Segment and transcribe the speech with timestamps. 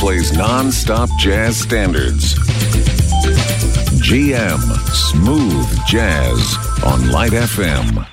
[0.00, 2.32] Plays non-stop jazz standards.
[4.00, 4.58] GM
[4.94, 8.06] Smooth Jazz on Light FM.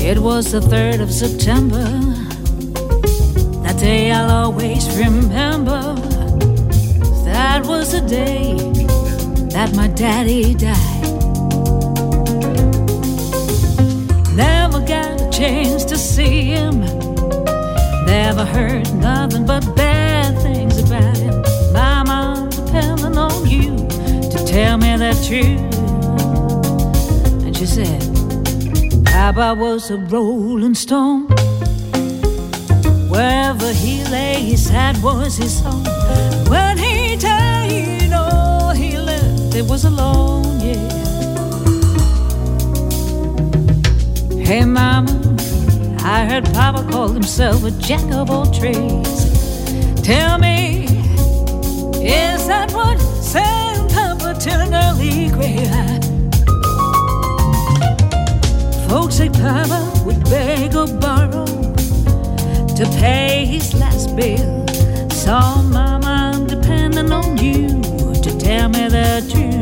[0.00, 1.84] It was the 3rd of September.
[3.62, 5.85] That day I'll always remember.
[7.56, 8.52] That was the day
[9.48, 11.02] that my daddy died.
[14.36, 16.80] Never got a chance to see him.
[18.04, 21.42] Never heard nothing but bad things about him.
[21.72, 23.74] Mama, depending on you
[24.28, 25.72] to tell me the truth.
[27.42, 28.02] And she said,
[29.06, 31.28] Papa was a rolling stone.
[33.08, 35.84] Wherever he lay, his hat was his home.
[36.50, 36.76] When
[44.46, 45.10] Hey, mama,
[46.04, 49.24] I heard Papa called himself a jack of all trades.
[50.02, 50.84] Tell me,
[52.00, 55.68] is that what sent Papa to an early grave?
[58.88, 61.44] Folks say Papa would beg or borrow
[62.76, 64.64] to pay his last bill.
[65.26, 65.95] Mama, I'm
[66.88, 67.68] depending on you
[68.22, 69.56] to tell me the truth.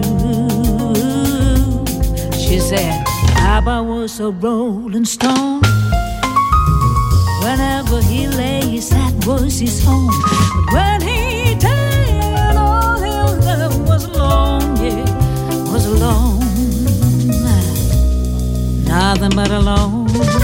[2.35, 3.04] She said,
[3.35, 5.62] Papa was a rolling stone.
[7.43, 10.12] Whenever he lay, his hat was his home.
[10.66, 13.11] But when he died, all he
[13.47, 16.40] left was alone, yeah, was alone.
[18.85, 20.43] Nothing but alone.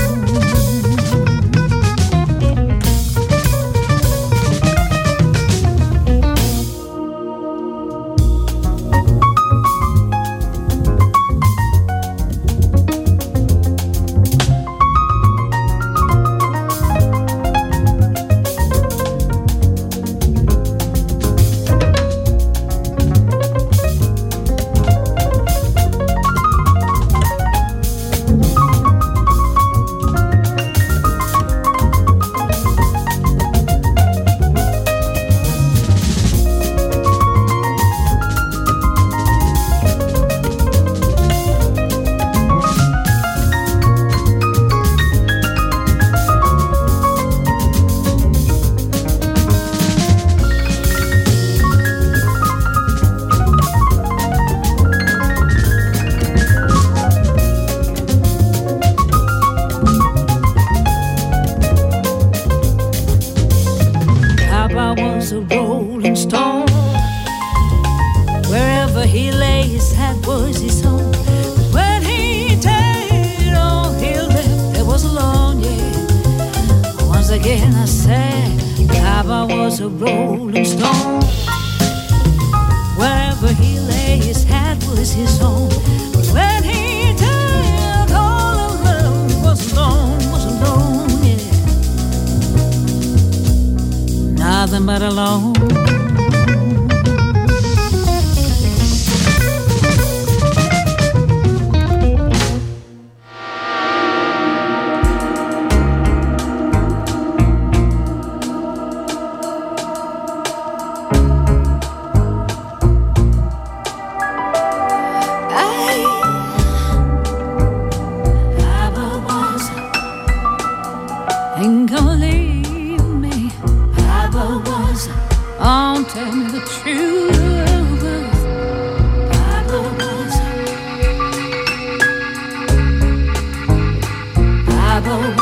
[135.11, 135.40] Is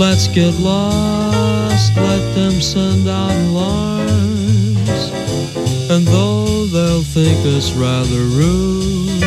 [0.00, 5.10] Let's get lost, let them send out alarms.
[5.90, 9.20] And though they'll think us rather rude,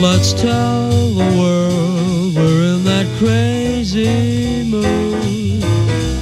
[0.00, 5.62] let's tell the world we're in that crazy mood.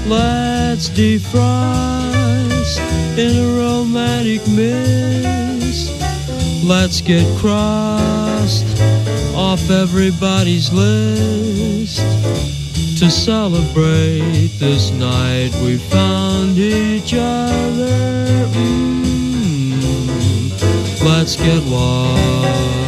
[0.06, 2.78] Let's defrost
[3.16, 5.98] in a romantic mist.
[6.62, 8.15] Let's get cross
[9.70, 12.00] everybody's list
[12.98, 18.46] to celebrate this night we found each other.
[18.54, 19.72] Mm,
[21.02, 22.85] let's get lost.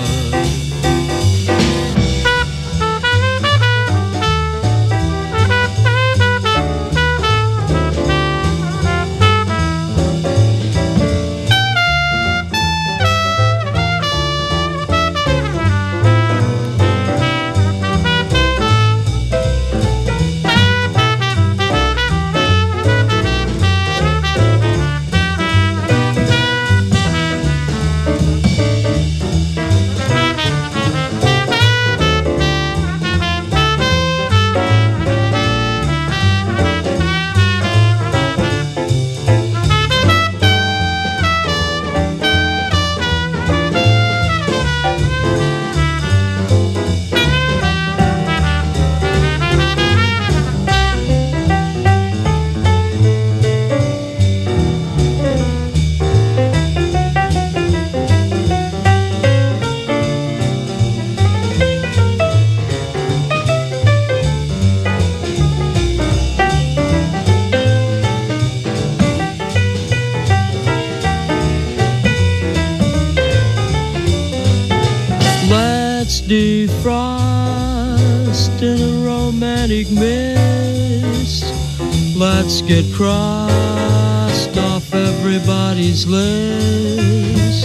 [82.69, 87.65] Get crossed off everybody's list.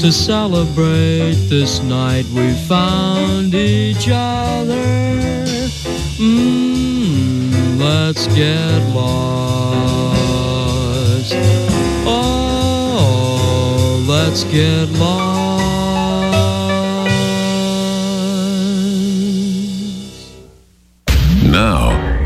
[0.00, 4.86] To celebrate this night we found each other.
[6.16, 9.24] Mm, let's get lost.
[12.06, 15.50] Oh, let's get lost.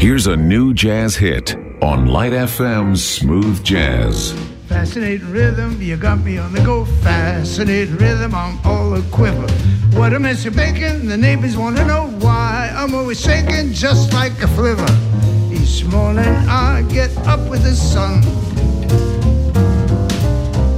[0.05, 4.33] Here's a new jazz hit on Light FM's Smooth Jazz.
[4.69, 6.87] Fascinating rhythm, you got me on the go.
[7.03, 9.47] Fascinating rhythm, I'm all a quiver.
[9.93, 12.73] What a mess you're making, the neighbors want to know why.
[12.75, 14.89] I'm always shaking just like a flivver.
[15.53, 18.23] Each morning I get up with the sun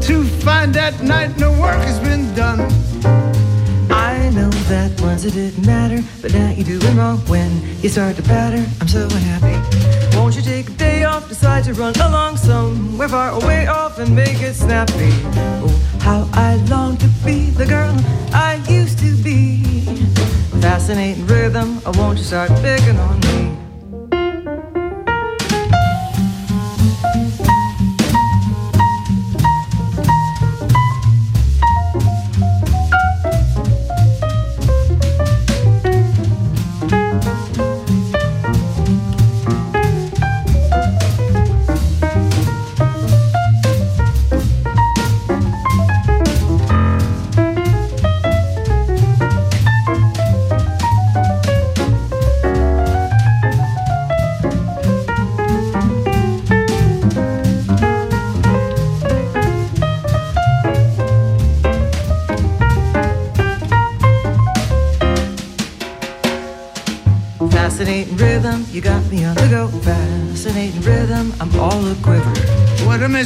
[0.02, 2.60] to find that night no work has been done.
[3.92, 8.16] I know that once it didn't matter, but now you're doing wrong when you start
[8.16, 8.64] to batter.
[8.80, 10.16] I'm so unhappy.
[10.16, 10.75] Won't you take a day
[11.16, 15.12] off, decide to run along somewhere far away off and make it snappy?
[15.62, 17.94] Oh, how I long to be the girl
[18.32, 19.62] I used to be.
[20.60, 23.55] Fascinating rhythm, I won't you start picking on me?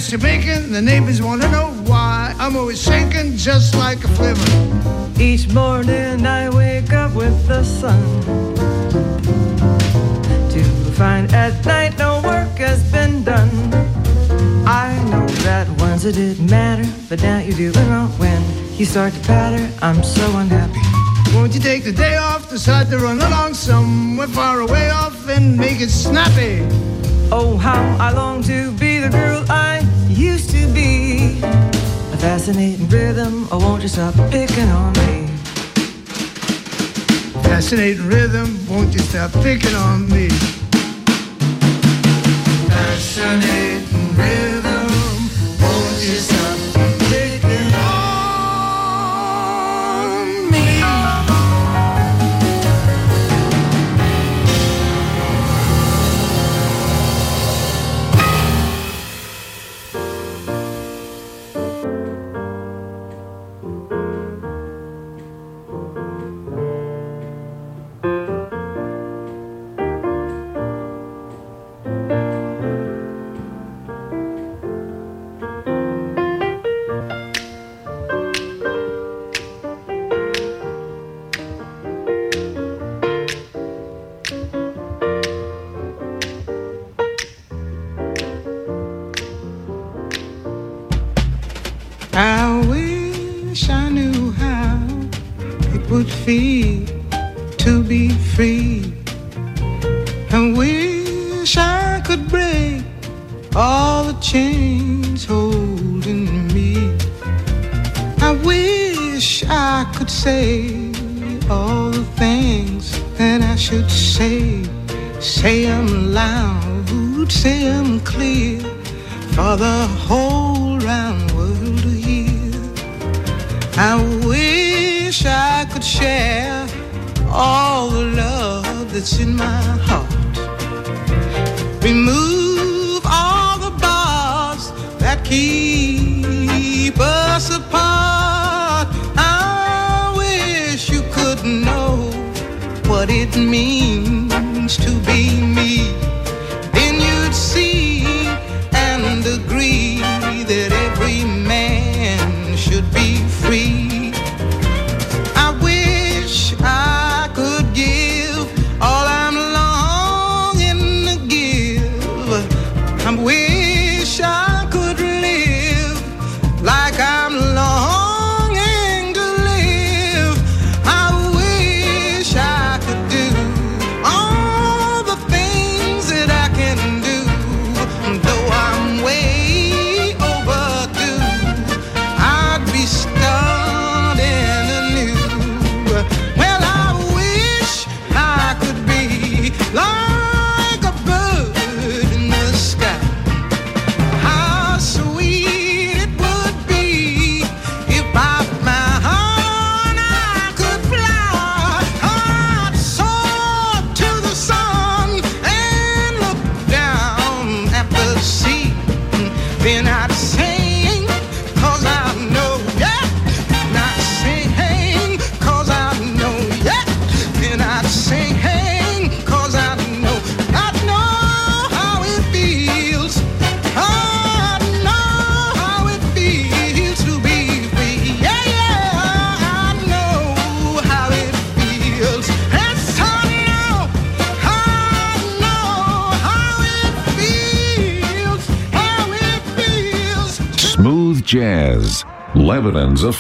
[0.01, 0.73] Mess you're.
[0.73, 2.35] The neighbors want to know why.
[2.39, 5.21] I'm always shaking just like a flivver.
[5.21, 8.01] Each morning I wake up with the sun.
[10.53, 13.51] To find at night no work has been done.
[14.67, 18.41] I know that once it didn't matter, but now you're doing wrong when
[18.79, 19.69] you start to patter.
[19.83, 20.81] I'm so unhappy.
[21.35, 25.59] Won't you take the day off, decide to run along somewhere far away off and
[25.59, 26.67] make it snappy?
[27.33, 29.80] Oh, how I long to be the girl I
[32.21, 35.27] fascinating rhythm, oh, won't you stop picking on me?
[37.45, 40.29] Fascinating rhythm, won't you stop picking on me?
[42.69, 44.50] Fascinating rhythm,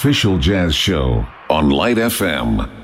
[0.01, 2.80] official jazz show on Light FM.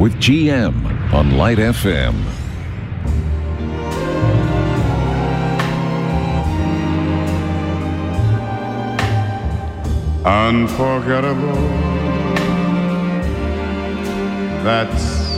[0.00, 2.14] With GM on Light FM.
[10.24, 11.52] Unforgettable.
[14.64, 15.36] That's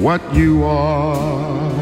[0.00, 1.72] what you are.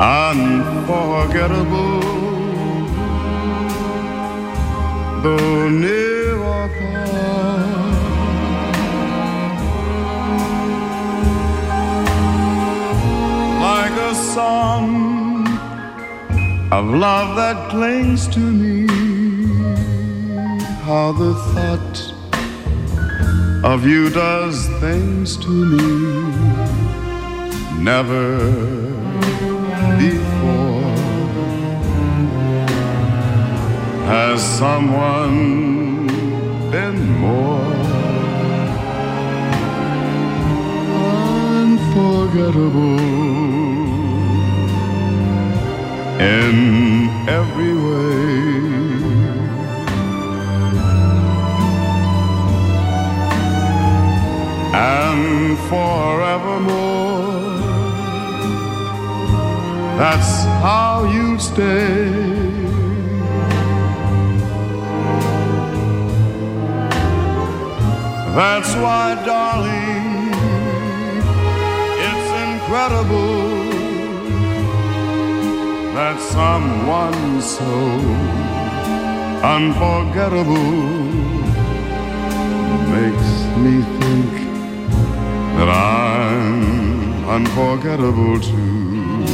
[0.00, 2.00] Unforgettable.
[5.22, 6.05] Though
[14.36, 15.46] song
[16.70, 18.86] of love that clings to me.
[20.84, 21.96] How the thought
[23.64, 25.88] of you does things to me.
[27.90, 28.26] Never
[30.04, 30.92] before
[34.12, 36.08] has someone
[36.70, 37.72] been more
[41.62, 43.35] unforgettable
[46.20, 48.16] in every way.
[54.72, 56.70] And forevermore,
[59.98, 62.36] that's how you stay.
[68.34, 70.30] That's why, darling,
[72.08, 73.75] it's incredible
[75.96, 77.74] that someone so
[79.42, 80.74] unforgettable
[82.96, 83.30] makes
[83.64, 84.30] me think
[85.56, 89.24] that I'm unforgettable too.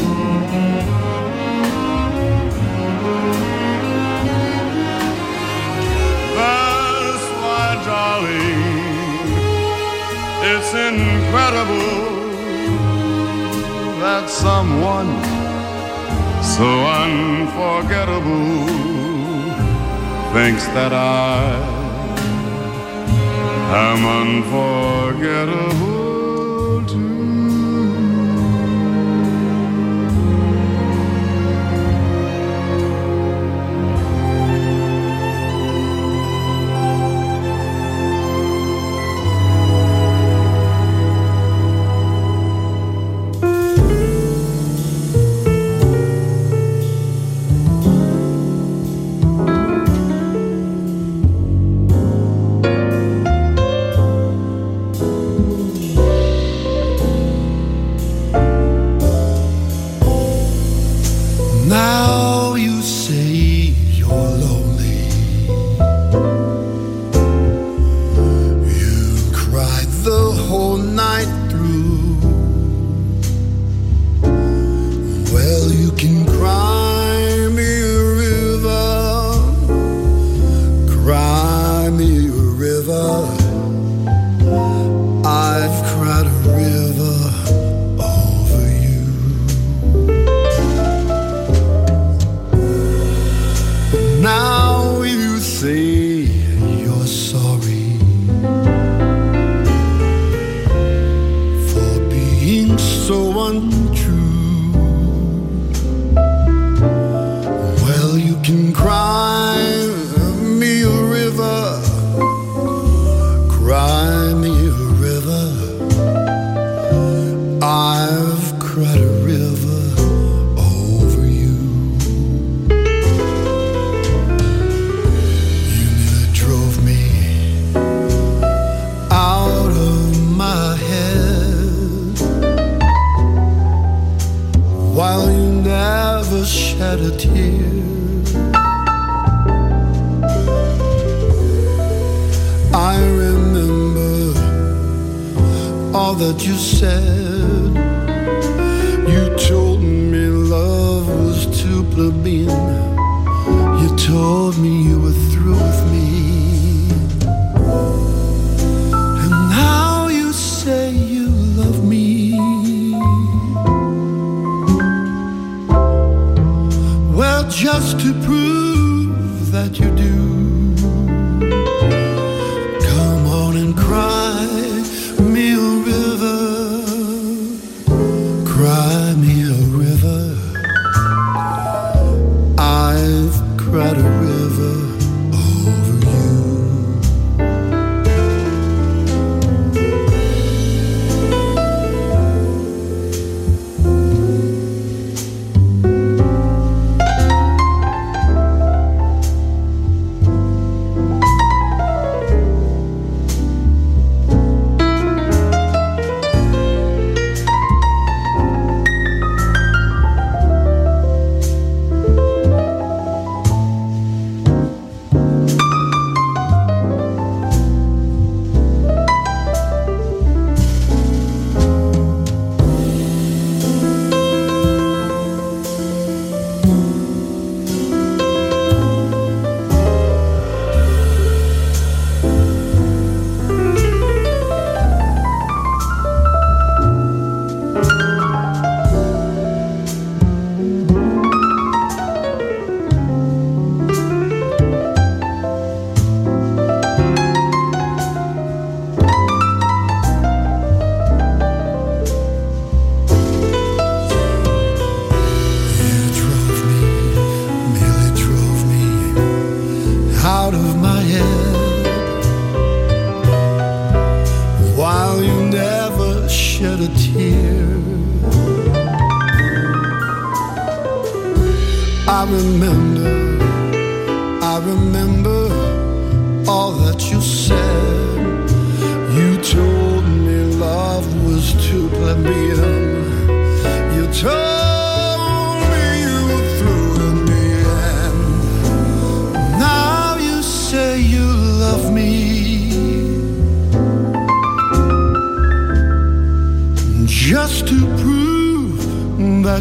[6.38, 8.62] That's why, darling,
[10.52, 12.22] it's incredible
[13.98, 15.31] that someone
[16.56, 18.66] so unforgettable
[20.34, 21.56] thinks that I
[23.88, 25.91] am unforgettable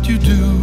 [0.08, 0.61] you do.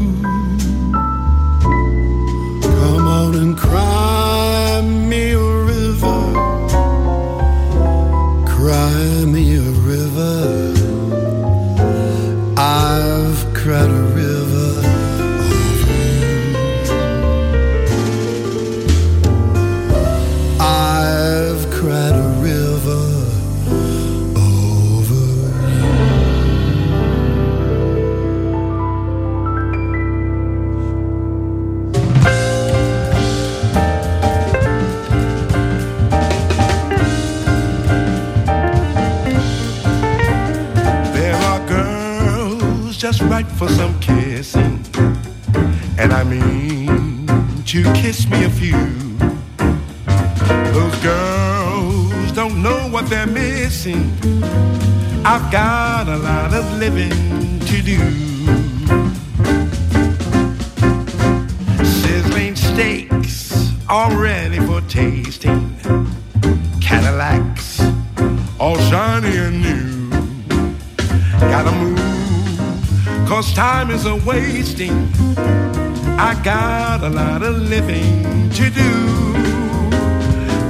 [74.80, 79.32] I got a lot of living to do.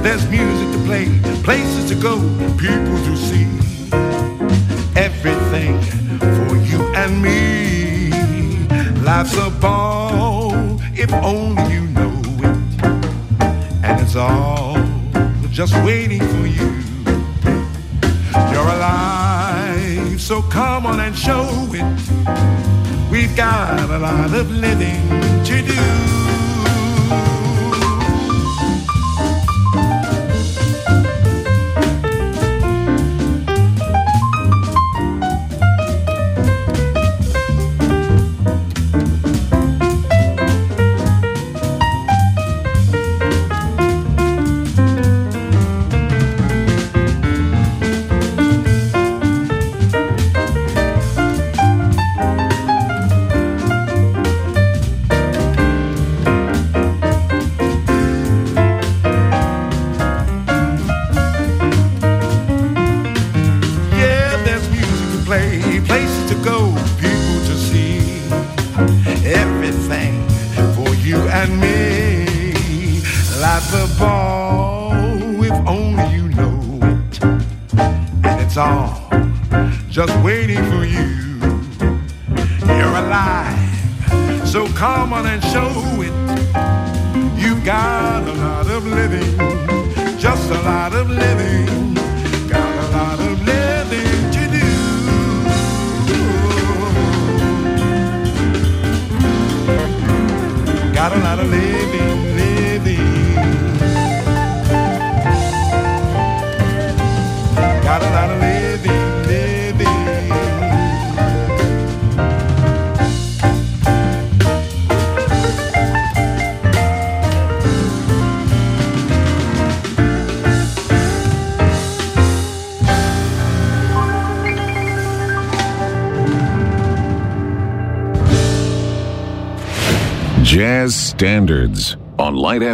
[0.01, 1.05] There's music to play,
[1.43, 2.17] places to go,
[2.57, 3.48] people to see
[23.19, 25.09] We've got a lot of living
[25.43, 26.38] to do.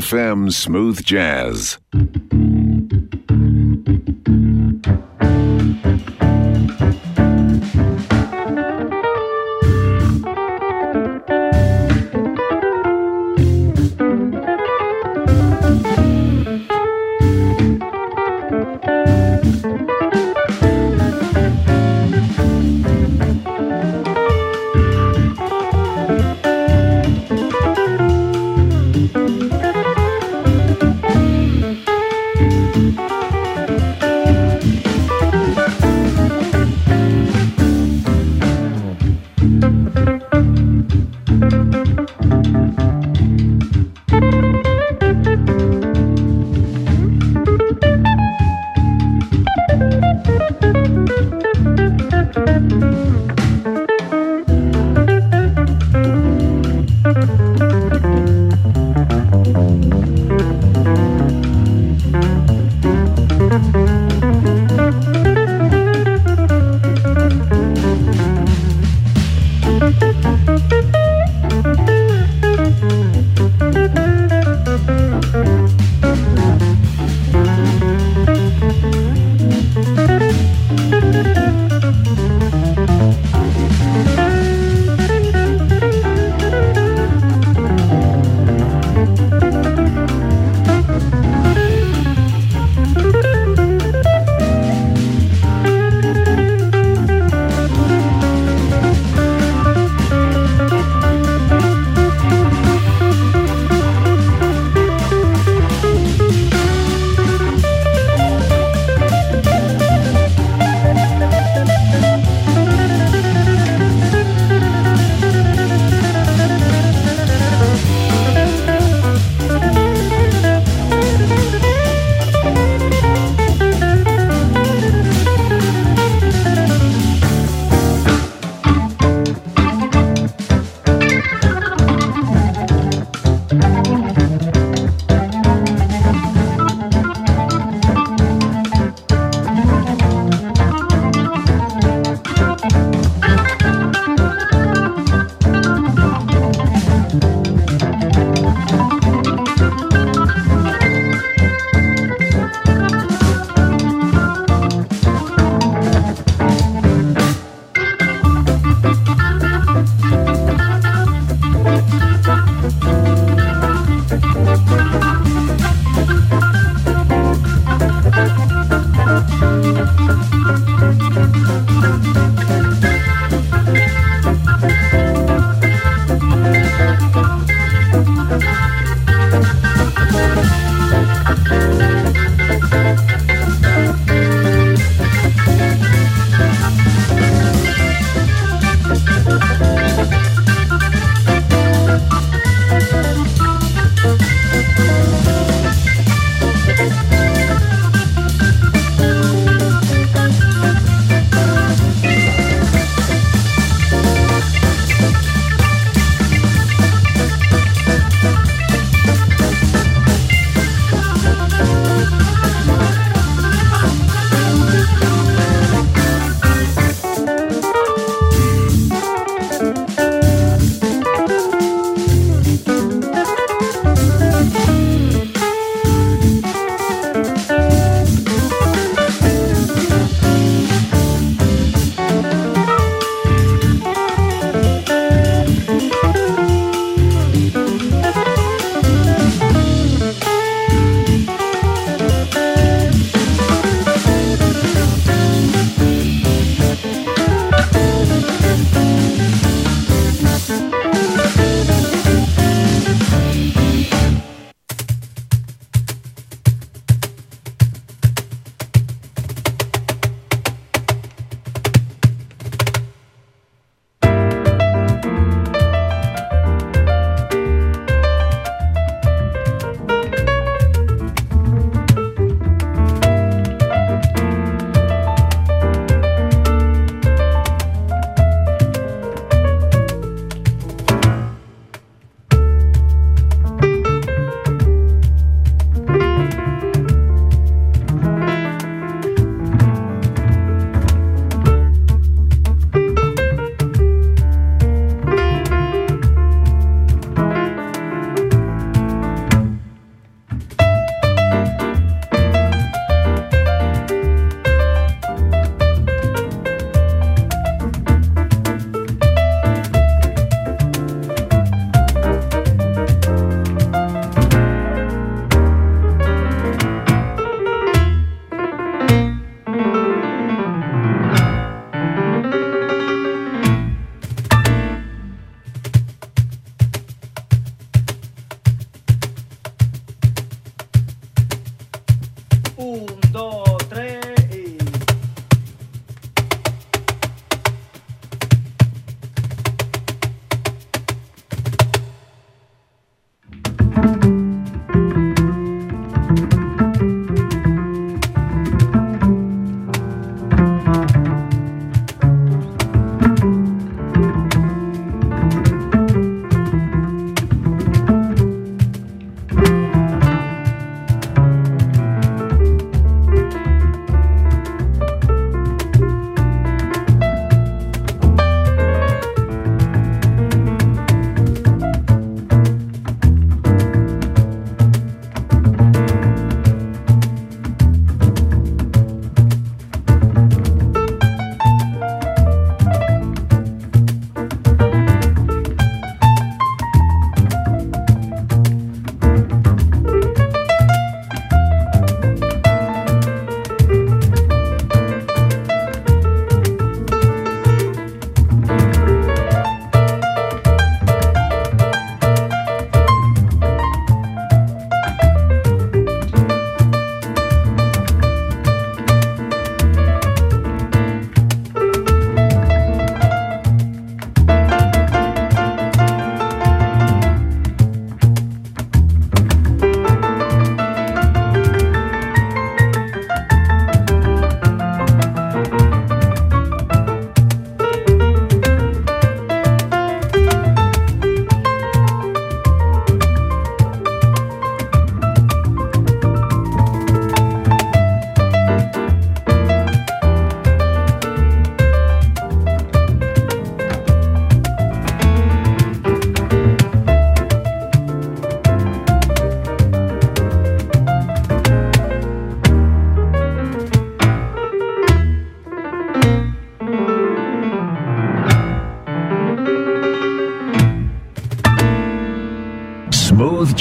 [0.06, 1.80] FM smooth jazz.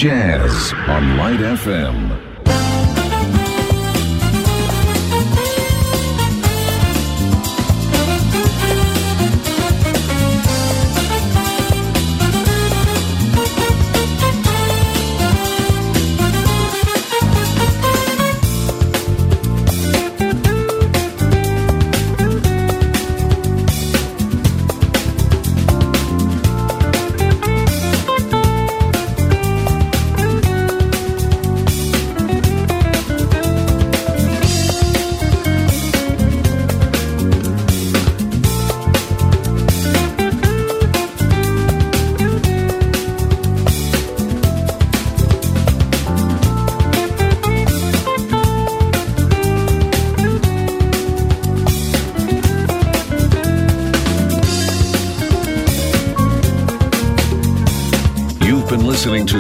[0.05, 2.04] Jazz on Light FM.